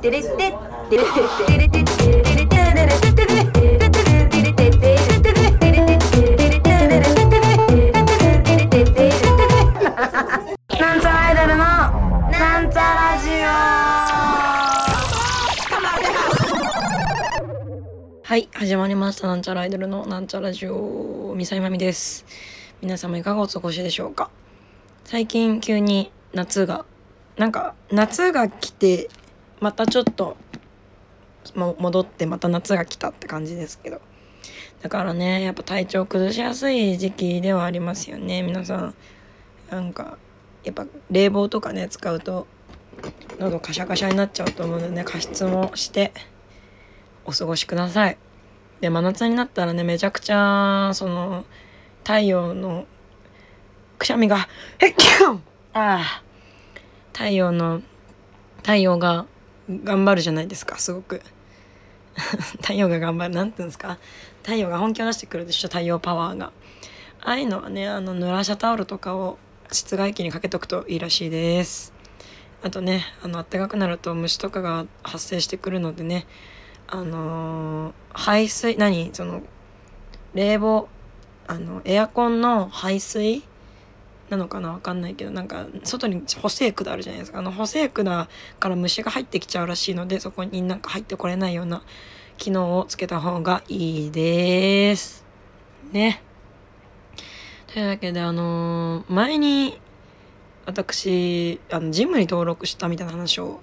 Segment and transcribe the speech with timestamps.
[0.00, 0.54] テレテテレ
[0.88, 1.04] テレテ
[1.46, 1.92] テレテテレテテ
[2.48, 3.26] テ
[3.66, 4.96] レテテテレテ
[10.80, 11.64] なんちゃらアイドルの
[12.30, 13.28] なんちゃラジ
[18.22, 19.26] はい、始まりました。
[19.26, 22.24] なんちゃらアイドルのなんちゃラジオ、みさいまみです。
[22.80, 24.30] 皆様いかがお過ごしでしょうか
[25.04, 26.86] 最近急に夏が、
[27.36, 29.10] なんか夏が来て、
[29.60, 30.36] またちょっと、
[31.54, 34.00] 戻ってまた夏が来たって感じですけど。
[34.82, 38.94] だからね、やっぱ体調崩しやすい時期ではありますよね、皆さん。
[39.70, 40.18] なんか、
[40.64, 42.46] やっぱ冷房とかね、使うと、
[43.38, 46.12] 喉カシャカシャになっちゃうと思うのでね、加湿もして、
[47.24, 48.18] お過ごしください。
[48.80, 51.44] で真夏になったらねめちゃくちゃその
[51.98, 52.86] 太陽の
[53.98, 54.48] くしゃみが
[54.80, 54.94] 「えっ
[55.74, 56.22] ああ
[57.12, 57.82] 太陽の
[58.58, 59.26] 太陽が
[59.84, 61.22] 頑張るじゃないですかすごく。
[62.60, 63.98] 太陽が頑張るなんていうんですか。
[64.42, 66.52] 太陽が本気を出してくるでしょ太陽パワーが。
[67.22, 69.38] ああいうのはねあの濡らしたタオルとかを
[69.70, 71.92] 室外機にかけとくといいらしいです。
[72.62, 76.26] あとねあの暖かくなると虫とかが発生してくるのでね
[76.86, 79.10] あのー排水何？
[79.12, 79.42] その
[80.34, 80.88] 冷房
[81.46, 83.44] あのエアコンの排水
[84.30, 88.28] なのかなわかんないけどなんか外に補正管あるじゃないですかあの補正管
[88.60, 91.82] から虫が入ってきちゃうらしいのでそこになんか入ってこれないような
[92.38, 95.26] 機能をつけた方がいいです。
[95.92, 96.22] ね。
[97.66, 99.78] というわけであのー前に
[100.66, 103.60] 私あのジムに登録したみたいな話を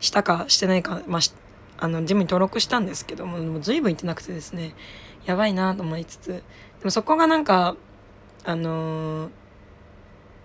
[0.00, 1.22] したかしてないかまあ
[1.80, 4.74] あのジムに登録したんですけどももう随分行ってなくてですね
[5.26, 6.42] やばいなと思いつつで
[6.84, 7.76] もそこがなんか
[8.44, 9.30] あのー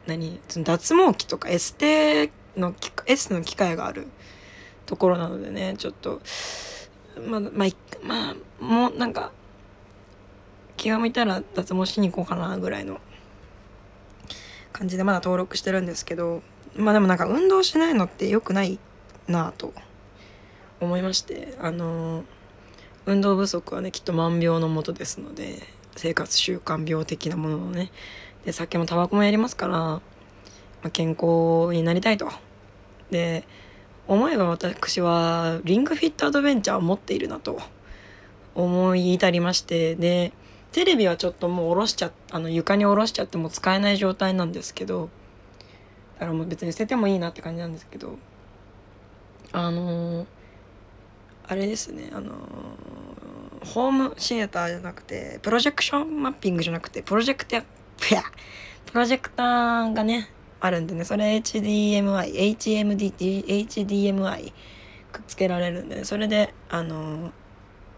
[0.08, 0.40] 何？
[0.64, 4.08] 脱毛器とかエステの機エステの機械がある
[4.86, 6.22] ところなのでねちょっと
[7.28, 7.52] まあまあ
[8.04, 9.32] まあもうなんか
[10.78, 13.00] 気が向いたら脱毛しに行こうかなぐらいの
[14.72, 16.42] 感じでまだ登録してるんですけど
[16.76, 18.80] まあでもなんか運動しないのって良くない
[19.28, 19.74] なぁと
[20.82, 22.24] 思いましてあの
[23.06, 25.60] 運動不足はねきっと万病のもとですので
[25.96, 27.92] 生活習慣病的なものをね
[28.46, 30.02] で酒もタバコもやりますから、ま
[30.84, 32.30] あ、健康になりたいと。
[33.12, 33.46] で
[34.08, 37.60] 思えば私はリングフィットアドベンチャーを持っているなと
[38.56, 40.34] 思い至りましてで
[40.74, 45.10] テレビはちょっともう下ろしちゃあの床に下ろしちゃってもう使えない状態なんですけど
[46.16, 48.18] だからもう別に捨ててもいいなって感じなんですけど
[49.54, 50.26] あのー
[51.46, 52.34] あれですねあのー
[53.66, 57.64] ホームシアターじゃなくてプロジェクションマッピングじゃなくてプロジェクター
[58.08, 58.24] プや。
[58.92, 64.54] プロジェクターがねあるんでねそれ HDMI HMD HDMI
[65.12, 67.32] くっつけられるんで、ね、それであのー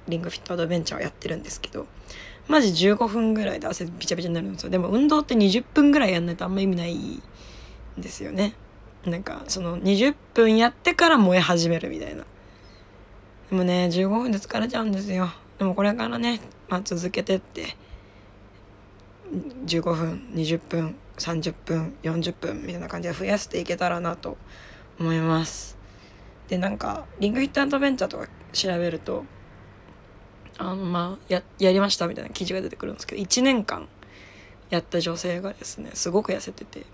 [0.07, 1.87] リングフィットアドベンチャーをやってるんですけど
[2.47, 4.69] マジ15分ぐらいで汗びちゃびちゃになるんですよ。
[4.69, 7.21] でも運動って20分ぐらいやんないとあんま意味ないん
[7.97, 8.53] ですよね。
[9.03, 12.23] なんかその20分やってから燃え始めるみたいな。
[13.49, 15.31] でもね15分で疲れちゃうんですよ。
[15.57, 16.39] でもこれからね、
[16.69, 17.75] まあ、続けてって
[19.65, 24.37] 15分20分30分40分みたいな感じで増やしていけたらなと
[24.99, 25.77] 思います。
[26.47, 29.25] でなんかリングフィットアドベンチャーとか調べると
[30.57, 33.87] あのまあややりましたみたいな記事が出てくるんですけど1年間
[34.69, 36.85] やった女性がですねすごく痩せてて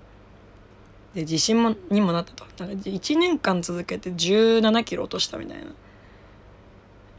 [1.14, 2.46] で自信もにもなったと。
[2.64, 5.66] なんか1年間続けて1 7キロ落としたみたいな。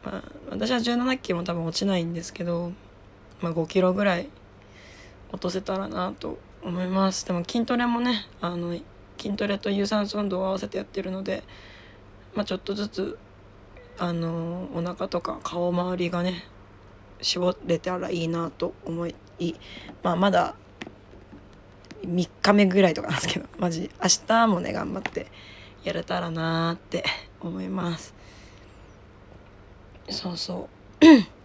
[0.04, 2.72] まあ私は1 7キロも多分落ちないんですけど、
[3.40, 4.28] まあ、5キロぐらい
[5.32, 7.26] 落とせたらなと思います。
[7.26, 8.76] でも筋トレもねあの
[9.19, 11.43] 筋トレと有酸素運動を合わせてやってるので、
[12.34, 13.19] まあ、ちょっとずつ
[13.98, 16.44] あのお腹とか顔周りがね
[17.20, 19.15] 絞れたらいいなと思い
[20.03, 20.54] まあまだ
[22.04, 25.28] 3日目ぐらいとかなんですけどマジ明日もね頑張って
[25.84, 27.04] やれたらなーって
[27.41, 28.14] 思います。
[30.11, 30.69] そうそ
[31.00, 31.41] う。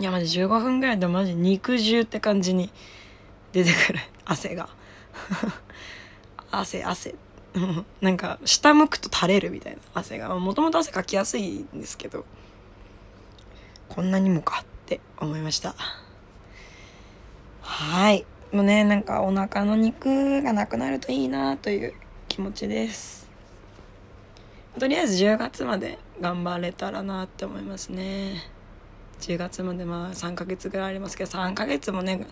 [0.00, 2.70] いやマジ15分ぐらいでマジ肉汁って感じに
[3.52, 3.98] 出てくる。
[4.24, 4.68] 汗が。
[6.50, 7.14] 汗 汗。
[8.00, 10.34] なんか下向くと垂れるみたいな汗が。
[10.38, 12.24] もともと汗かきやすいんですけど。
[13.88, 15.74] こんなにもかって思いました。
[17.62, 18.24] はい。
[18.52, 21.94] もうねなんかお腹の肉がなくなるといいなという
[22.28, 23.28] 気持ちです。
[24.78, 28.57] とりあえず10月まで頑張れたらなって思いますね。
[29.20, 32.26] 10月までまあ3ヶ月ぐらいありますけど3ヶ月もね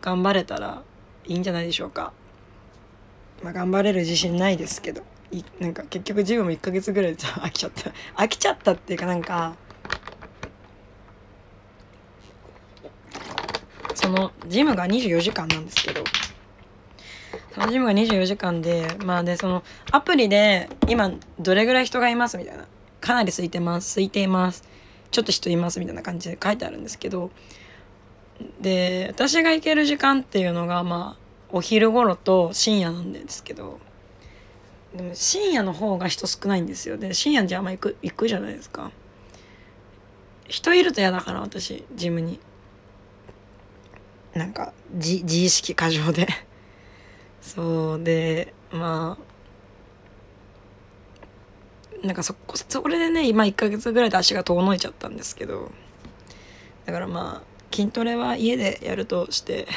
[0.00, 0.82] 頑張れたら
[1.26, 2.12] いいんじゃないでしょうか。
[3.42, 7.92] まあ頑張れる自信ないですけどいなんか結局ジムも1ヶ月ぐらいで飽きちゃった。
[8.22, 9.56] 飽きちゃったっていうかなんか
[13.94, 16.02] そのジムが24時間なんですけど
[17.54, 22.66] そのジムが24時間でまあでそのアプリで今どれぐらい人がいますみたいな。
[23.02, 24.62] かなり空いてます空いています。
[25.12, 27.30] ちょっと人いますみたいな感じで書いてあるんですけど
[28.60, 31.22] で私が行ける時間っていうのがまあ
[31.52, 33.78] お昼頃と深夜なんですけど
[34.96, 36.98] でも深夜の方が人少ないんですよ。
[36.98, 38.90] で深夜じゃあんま行く行くじゃないですか。
[40.48, 42.40] 人いると嫌だから私ジムに。
[44.34, 46.26] なんか自自意識過剰で。
[47.40, 49.31] そうでまあ
[52.02, 55.70] なんかそこそれでね今1ヶ月ぐらいで足が遠のいちゃったんですけど
[56.84, 59.68] だからまあ筋トレは家でやるとして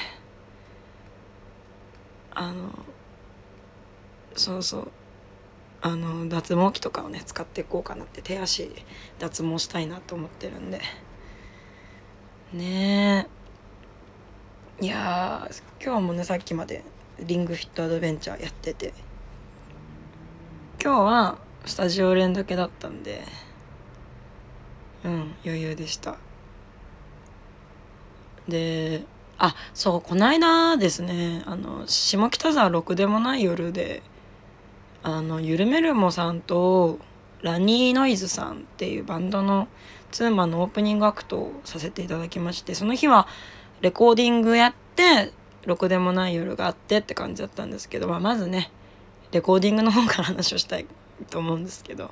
[2.33, 2.71] あの
[4.35, 4.91] そうそう
[5.81, 8.71] あの脱毛器とかをね使っていこうかなって手足
[9.19, 10.81] 脱毛したいなと思ってるんで。
[12.53, 13.27] ね
[14.81, 14.85] え。
[14.85, 16.83] いやー今日もねさっきまで
[17.19, 18.93] リングフィットアドベンチャーやってて。
[20.83, 23.23] 今日はスタジオ練だけだったんで
[25.03, 26.17] うん余裕でした。
[28.47, 29.03] で
[29.37, 34.01] あそうこの間ですねあの下北沢ろくでもない夜で
[35.03, 36.99] あのゆるめるもさんと
[37.41, 39.67] ラニーノイズさんっていうバンドの
[40.11, 43.27] ツーマンのオープニングアクトをさせていただきましてその日は
[43.81, 45.31] レコーディングやって
[45.65, 48.71] ろくでもない夜があってって感じだったんですけど、まあ、まずね
[49.31, 50.85] レコーディングの方から話をしたい
[51.29, 52.11] と思うんですけど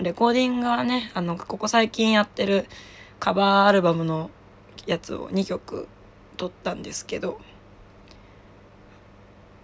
[0.00, 2.66] レコーディングはねあのここ最近やってる
[3.18, 4.30] カバーアルバムの
[4.86, 5.88] やつを2曲
[6.36, 7.40] 撮ったんですけど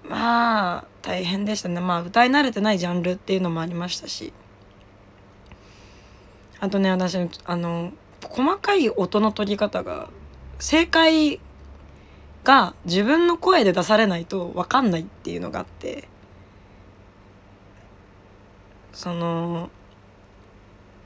[0.04, 1.80] まあ大変でしたね。
[1.80, 4.32] まあ歌い慣れてないジャンルっていうのもありましたし
[6.60, 7.92] あとね私あの
[8.28, 10.10] 細かい音の取り方が
[10.58, 11.40] 正解
[12.44, 16.08] が自分の声で出されないと分かんないっていうのがあって
[18.92, 19.70] その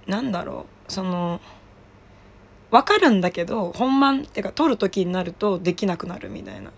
[0.06, 1.40] なんだろうその
[2.70, 6.72] 分かるんだけど本番っていうか撮る時になるとできなくなるみたいな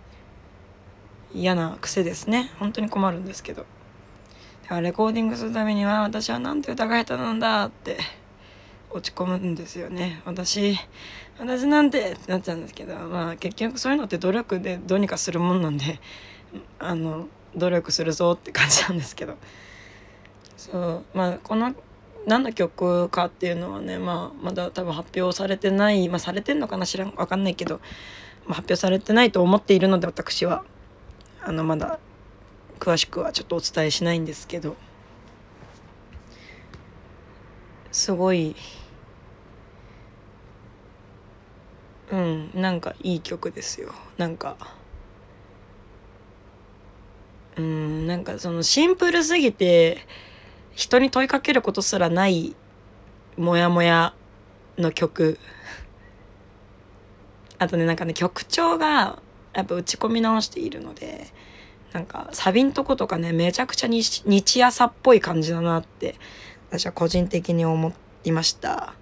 [1.33, 2.51] 嫌な癖ですね。
[2.59, 3.67] 本当に困るんですけど。
[4.63, 7.99] だからレコーディングするためには私はなんて歌が下手なんだって
[8.91, 10.23] 落ち込むんですよね。
[10.25, 10.79] 私
[11.39, 16.01] 私なんてってなっちゃうんですけどまあ結局そういうのって努力でどうにかするもんなんで
[16.79, 19.37] あの努力するぞって感じなんですけど。
[20.59, 21.05] そう。
[21.15, 21.75] まあこの
[22.27, 27.77] 何の曲かっていうのはね、まあ、まだ多分発表されてない、まあ、されてんのかな知らん分かんないけど、
[28.45, 30.65] まあ、発表されてないと思っているので私は。
[31.41, 31.99] あのまだ
[32.79, 34.77] 詳しくはちょっとお伝えしないんですけど。
[37.93, 38.55] すごい
[42.11, 43.93] うんなんかいい曲ですよ。
[44.19, 44.57] なんか
[47.57, 50.07] うんなんかそのシンプルすぎて
[50.79, 52.55] 人に問いかけることすらない
[53.37, 54.15] モヤモヤ
[54.79, 55.37] の曲
[57.59, 59.19] あとねなんかね曲調が
[59.55, 61.27] やっぱ打ち込み直しているので
[61.93, 66.15] なんかサビんとことかねめちゃくちゃ日日朝っぽい感じだなって
[66.71, 67.93] 私は個人的に思
[68.23, 68.95] いました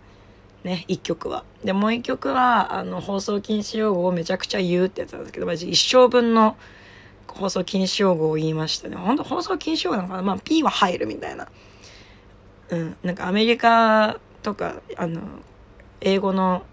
[0.65, 1.44] ね一曲は。
[1.62, 6.56] でもう一曲はあの放送禁止用語をめちゃくちゃ言うってやつなんですけどマジ一生分の
[7.27, 8.96] 放送禁止用語を言いましたね。
[8.96, 11.48] 本当放送禁止用語なのかなまあ P は入るみたいな。
[12.70, 15.20] うん、なんかアメリカとかあの
[16.01, 16.65] 英語の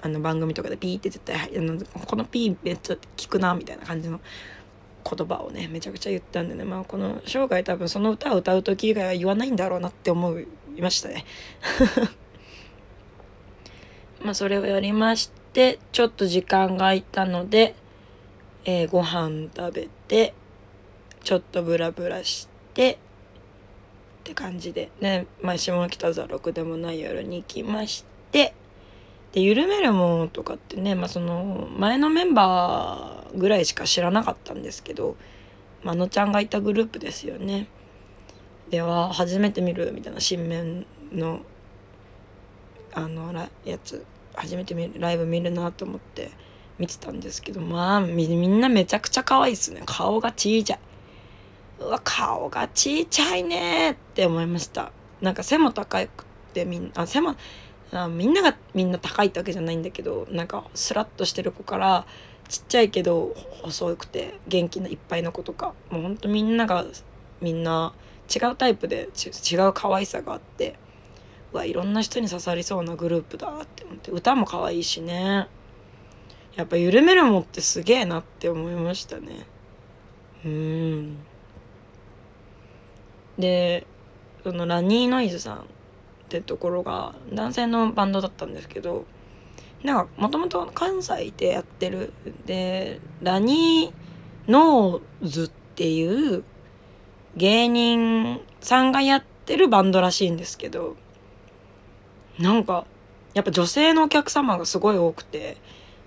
[0.00, 4.20] あの番組とかでピーって絶対あのこのピーめっちゃ聞くなみたいな感じの
[5.04, 10.46] 言葉をねめちゃくちゃ言ったんでねまあこの生涯多分その歌を歌う時以外は言わないんだろうなって思い
[10.80, 11.24] ましたね。
[14.22, 17.74] まあそれをやりましてちょっと時間が空いたので、
[18.64, 20.34] えー、ご飯食べて
[21.22, 22.98] ちょっとブラブラして
[24.28, 24.90] って感じで。
[25.00, 28.54] ね、まあ、下北沢6でもない夜に行きまして。
[29.32, 35.16] で緩めるもんとかってね、まあ、その前のメンバーぐらいしか知らなかったんですけど
[35.82, 37.68] まのちゃんがいたグループですよね。
[38.70, 41.40] では初めて見るみたいな新面の
[42.92, 43.32] あの
[43.64, 44.04] やつ。
[44.34, 46.30] 初めて見るライブ見るなと思って
[46.78, 49.82] 見てたんですけどまあみんなめちゃくちゃ可愛いっすね。
[49.86, 50.78] 顔がちいちゃい。
[51.80, 54.92] うわ顔がちいちゃいねって思いました。
[55.20, 57.36] なんか背も高くてみんなあ背も
[57.92, 62.06] あみんながみんな高いってわけじゃないんだけどなんかスラッとしてる子から
[62.48, 66.84] ちっちゃいけど細くて元気ないっぱいの子とかもうほんとみんなが
[67.40, 67.94] みんな
[68.34, 69.08] 違うタイプで
[69.50, 70.78] 違う可愛さがあって
[71.52, 75.48] うわいろんな人に刺さりそうなグループだって思って歌も可愛いしね。
[76.56, 79.46] やっぱ緩めるもってすげえなって思いましたね。
[80.44, 81.18] うん。
[83.38, 83.86] で
[84.42, 85.60] そのラニーノイズさんっ
[86.28, 89.04] てところが男性のバンドだったんですけど
[89.82, 92.12] なんかもともと関西でやってる
[92.46, 96.42] でラニーノーズっていう
[97.36, 100.96] 芸人さんがやってるバンドらしいんですけど
[102.38, 102.86] なんか
[103.34, 105.56] やっぱ女性のお客様がすごい多くて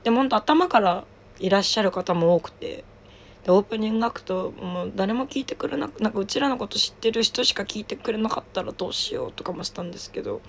[0.04, 1.06] でもほんと頭から
[1.40, 2.84] いらっしゃる方も多くて
[3.44, 10.42] でオープニングアクトもう誰も聞いてくれなくなんかうちらのこと知ってる人しか聞いてくれなかったらどうしようとかもしたんですけど、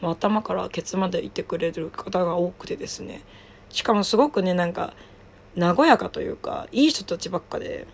[0.00, 3.22] もう頭からケツまでいてくれる方が多くてですね。
[3.70, 4.94] しかもすごくねなんか
[5.56, 7.86] 和やかというかいい人たちばっかで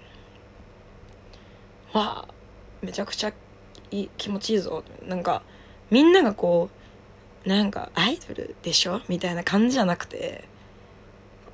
[1.93, 2.35] わあ
[2.83, 3.33] めちゃくちゃ
[3.91, 4.85] いい気持ちいいぞ。
[5.07, 5.43] なんか
[5.91, 6.69] みんながこ
[7.47, 9.01] うなんかアイドルでしょ？
[9.09, 10.45] みたいな感じじゃなくて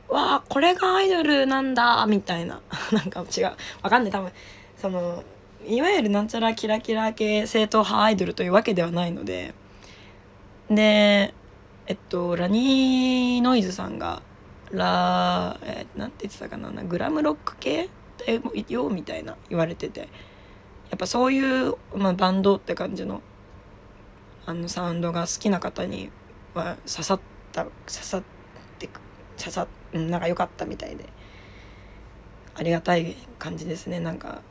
[0.09, 2.61] わあこれがアイドルなんだみたいな。
[2.95, 3.45] なんか違う。
[3.83, 4.13] わかんない。
[4.13, 4.33] 多分
[4.77, 5.23] その
[5.67, 9.55] いわゆるなんちゃらキラキラ系正統派アイドルというわけではないので。
[10.71, 11.35] で
[11.87, 14.23] えっとラニーノイズさんが
[14.71, 17.89] ラえー、なんて言ってたかなグラムロック系
[18.25, 18.33] だ
[18.69, 20.09] よみたいな言われてて。
[20.91, 23.23] やっぱそういう、まあ、バンドって感じの
[24.45, 26.11] あのサウンドが好きな方に
[26.55, 27.21] は刺さっ
[27.53, 28.23] た刺さっ
[28.79, 28.89] て
[29.39, 31.09] 刺さなんか良かったみたいで。
[32.55, 34.01] ありがたい感じですね。
[34.01, 34.43] なんか、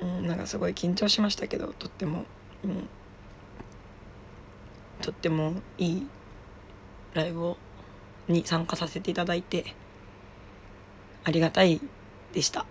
[0.00, 2.24] うん、なんかすごい緊張しましたけどとっても、
[2.64, 2.88] うん、
[5.02, 6.06] とってもいい
[7.14, 7.56] ライブを
[8.28, 9.74] に参加させていただいて
[11.24, 11.80] ありがたい
[12.32, 12.66] でした。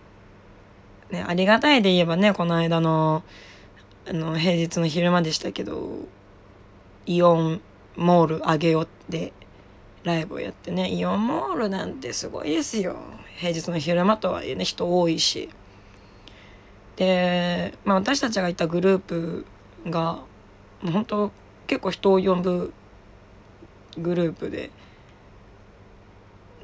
[1.12, 3.24] ね、ありがたいで言えばねこの間の
[4.08, 6.08] あの平日の昼間でしたけど
[7.06, 7.62] イオン
[7.96, 9.34] モール上げよって
[10.04, 12.96] ライブをやってねイオンモールなんてすごいですよ。
[13.40, 15.50] 平日の昼間とはいえね人多いし。
[16.98, 19.46] で、まあ、私たちがいたグループ
[19.86, 20.24] が
[20.82, 21.32] もう本当
[21.66, 22.74] 結構人を呼ぶ
[23.98, 24.72] グループで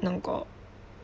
[0.02, 0.44] なんか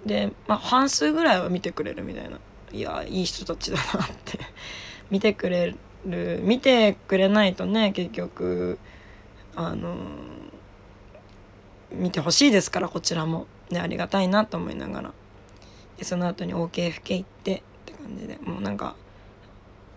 [0.05, 2.39] で、まあ、半数ぐらいは見てくれるみたいな。
[2.73, 4.39] いやいい人たちだなって。
[5.11, 5.75] 見てくれ
[6.07, 8.79] る見てくれないとね結局
[9.55, 9.97] あの
[11.93, 15.15] 見てほしいですからこちらも、ね、ありがたいなと思いながら。
[15.99, 18.39] でその後に OKFK 行ってって感じで。
[18.43, 18.97] もうなんか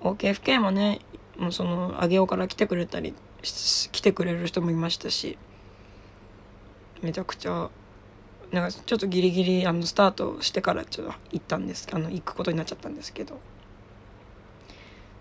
[0.02, 1.00] OKFK もね
[1.38, 5.38] もうその上尾から来てくれたり来てくれる人もいましたし
[7.02, 7.70] めちゃくちゃ
[8.52, 13.40] なんかちょっとギリギリあのスタートしてからちょっと行ったんですあの行くことになっちゃったんですけど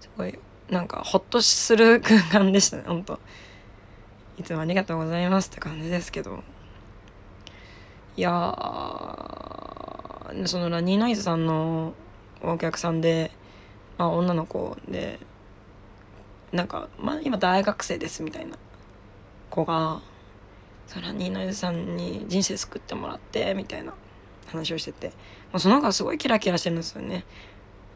[0.00, 0.38] すごい
[0.70, 3.18] なんかほっとする空間でしたね本当
[4.38, 6.42] いつもありがとうございますって感じですけど。
[8.16, 8.30] いや
[10.46, 11.94] そのラニーノイズさんの
[12.42, 13.30] お客さんで、
[13.98, 15.18] まあ、女の子で
[16.52, 18.56] なんか、まあ、今大学生ですみたいな
[19.50, 20.00] 子が
[20.86, 23.94] そラニーノイズさんに人生救ってもらってみたいな
[24.46, 25.14] 話をしてても
[25.54, 27.24] うその子がすごいキラキラしてるんですよね。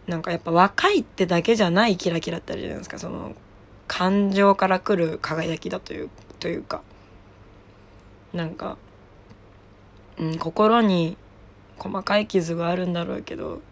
[0.07, 3.35] なんかやっぱ若いってだけじゃないキラキラってあるじゃないですかその
[3.87, 6.81] 感情から来る輝きだというというか
[8.33, 8.79] なんか
[10.19, 11.17] うん、心に
[11.79, 13.63] 細かい傷があるんだろうけど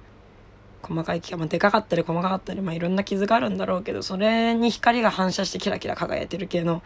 [0.82, 6.82] 細かい傷、まあ、でかかったり細かかったり、まあ、いろんな傷があるんだろうけどそれに光が反射してキラキラ輝いてる系の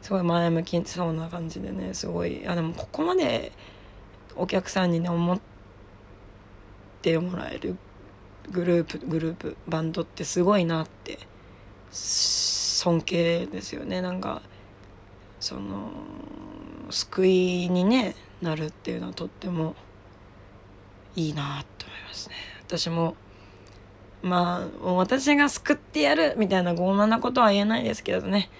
[0.00, 3.52] すごい前向きそうな感じでねすごいあでもここまで
[4.36, 5.40] お客さんにね思っ
[7.02, 7.76] てもらえる
[8.50, 11.18] グループグループバンドってすごいなって
[11.90, 14.00] 尊敬ですよね。
[14.00, 14.42] なんか
[15.40, 15.90] その
[16.90, 19.74] 救いにねなるっていうのはとっても
[21.16, 22.34] いいなと思いますね。
[22.66, 23.16] 私も
[24.22, 28.50] まあ私が救ってやるみたいな傲慢なことは言えないですけどね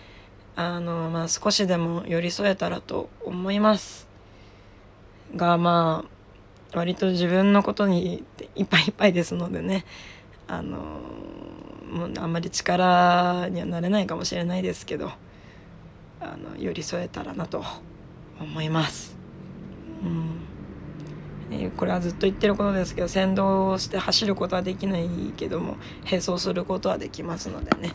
[0.57, 4.09] あのまあ少しでも寄り添えたらと思います
[5.37, 6.05] がま
[6.73, 9.85] あ割と自分のことにいっぱいいっぱいですのでね
[10.49, 10.79] あの
[11.91, 15.11] もうあんまり力にはなれないかもしれないですけど
[16.21, 17.65] あの寄り添えたらなと
[18.41, 19.17] 思います。
[20.03, 20.30] うん
[21.53, 27.93] えこれはずっと言ってることですけど先導して走ることはできないけども並走することはできますのでね、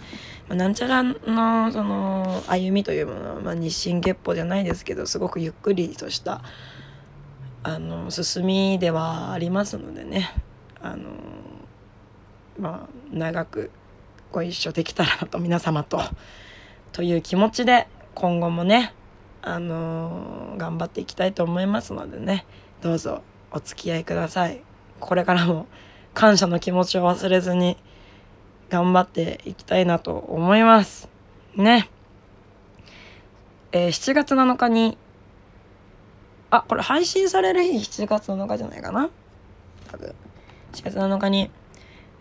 [0.50, 6.42] まあ、なんちゃらのその歩みというものは、まあ、日進月歩じゃないですけどすごくゆっくりとした
[7.64, 10.32] あの進みではありますのでね。
[10.82, 11.10] あの
[12.60, 13.72] まあ長く
[14.32, 16.00] ご一緒できたらなと皆様と
[16.92, 18.94] という気持ちで今後もね
[19.42, 22.46] あの頑張っていきたいと思いますのでね。
[22.82, 23.24] どうぞ。
[23.56, 24.62] お付き合いください。
[25.00, 25.66] これからも
[26.14, 27.78] 感謝の気持ちを忘れずに
[28.70, 31.08] 頑張っていきたいなと思います。
[31.56, 31.90] ね。
[33.72, 34.98] えー7月7日に
[36.50, 39.10] あこれ配信される日7月7日じゃないかな？
[39.90, 40.14] 多分。
[40.74, 41.50] 7月7日に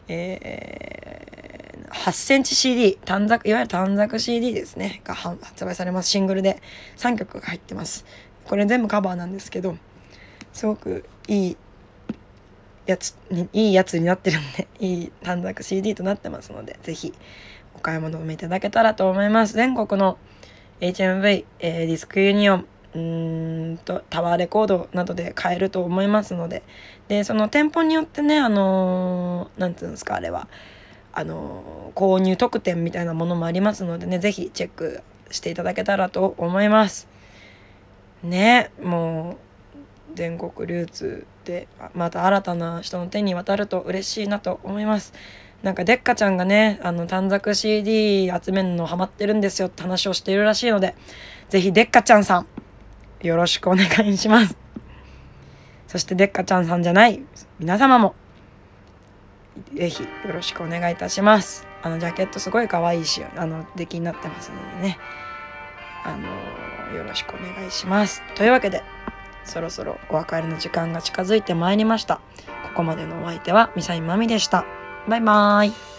[0.06, 5.00] えー、8センチ CD 短冊いわゆる短冊 CD ですね。
[5.02, 6.10] が発売されます。
[6.10, 6.62] シングルで
[6.96, 8.04] 3曲が入ってます。
[8.44, 9.76] これ全部カバーなんですけど
[10.54, 11.56] すごくいい
[12.86, 17.12] やつにいいやつになってるんで いい短冊 CD となってますのでぜひ
[17.74, 19.54] お買い求めいただけたらと思います。
[19.54, 20.16] 全国の
[20.80, 22.98] HMV、えーディスクユニオンう
[23.74, 26.62] んとタワーレコードなどで買えると思いますので
[27.08, 30.46] でその店舗によってねあのーていうんですかあれは
[31.12, 37.08] あのー購入特典みたいなものもありますのでねぜひチェックしていただけたらと思います。
[38.22, 39.36] ねもう
[40.14, 45.12] 全国流通でまた新たな人の手に渡ると嬉しいなと思います。
[45.62, 50.94] なんかでっかちゃんがねあの短冊 CD 集めるのハマってるんですよって話をしているらしいので
[51.48, 52.46] ぜひでっかちゃんさん
[53.26, 54.56] よろしくお願いします。
[55.88, 57.22] そしてでっかちゃんさんじゃない
[57.58, 58.14] 皆様も
[59.74, 61.66] ぜひよろしくお願いいたします。
[61.82, 64.98] あのジャケットすごい可愛いしあの出来になってますのでね。
[66.04, 68.22] あのよろしくお願いします。
[68.34, 68.82] というわけで
[69.44, 72.16] そろそろお別れの時間が近づいてまいりました。
[72.64, 74.64] ここまでのお相手はミサイマミでした。
[75.08, 75.93] バイバーイ。